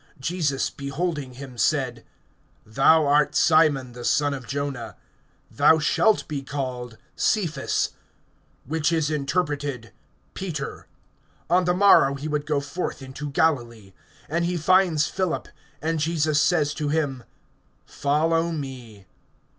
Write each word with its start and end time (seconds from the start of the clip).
Jesus, 0.19 0.71
beholding 0.71 1.33
him, 1.33 1.59
said: 1.59 2.03
Thou 2.65 3.05
art 3.05 3.35
Simon 3.35 3.91
the 3.93 4.03
son 4.03 4.33
of 4.33 4.47
Jonah; 4.47 4.95
thou 5.51 5.77
shalt 5.77 6.27
be 6.27 6.41
called 6.41 6.97
Cephas, 7.15 7.91
which 8.65 8.91
is 8.91 9.11
interpreted, 9.11 9.91
Peter[1:42]. 10.33 10.85
(43)On 11.51 11.65
the 11.65 11.73
morrow 11.75 12.15
he 12.15 12.27
would 12.27 12.47
go 12.47 12.59
forth 12.59 13.03
into 13.03 13.29
Galilee. 13.29 13.93
And 14.27 14.45
he 14.45 14.57
finds 14.57 15.05
Philip; 15.05 15.47
and 15.83 15.99
Jesus 15.99 16.41
says 16.41 16.73
to 16.73 16.89
him: 16.89 17.23
Follow 17.85 18.51
me. 18.51 19.05